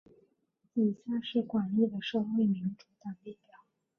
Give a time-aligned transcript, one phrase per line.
[0.73, 3.53] 以下是广义的社会民主党列表。